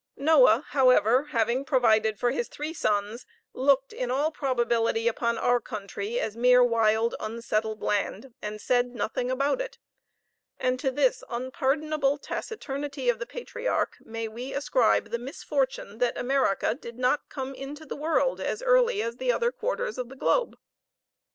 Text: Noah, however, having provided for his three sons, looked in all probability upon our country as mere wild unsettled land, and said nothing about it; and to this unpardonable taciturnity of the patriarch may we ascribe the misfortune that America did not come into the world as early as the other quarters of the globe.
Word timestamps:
Noah, 0.17 0.65
however, 0.69 1.25
having 1.25 1.63
provided 1.63 2.17
for 2.19 2.31
his 2.31 2.47
three 2.47 2.73
sons, 2.73 3.27
looked 3.53 3.93
in 3.93 4.09
all 4.09 4.31
probability 4.31 5.07
upon 5.07 5.37
our 5.37 5.59
country 5.59 6.19
as 6.19 6.35
mere 6.35 6.63
wild 6.63 7.13
unsettled 7.19 7.83
land, 7.83 8.33
and 8.41 8.59
said 8.59 8.95
nothing 8.95 9.29
about 9.29 9.61
it; 9.61 9.77
and 10.57 10.79
to 10.79 10.89
this 10.89 11.23
unpardonable 11.29 12.17
taciturnity 12.17 13.09
of 13.09 13.19
the 13.19 13.27
patriarch 13.27 13.95
may 14.01 14.27
we 14.27 14.55
ascribe 14.55 15.11
the 15.11 15.19
misfortune 15.19 15.99
that 15.99 16.17
America 16.17 16.73
did 16.73 16.97
not 16.97 17.29
come 17.29 17.53
into 17.53 17.85
the 17.85 17.95
world 17.95 18.39
as 18.41 18.63
early 18.63 19.03
as 19.03 19.17
the 19.17 19.31
other 19.31 19.51
quarters 19.51 19.99
of 19.99 20.09
the 20.09 20.15
globe. 20.15 20.57